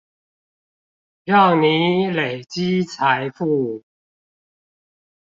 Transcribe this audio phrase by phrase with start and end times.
[1.25, 3.83] 讓你累積財富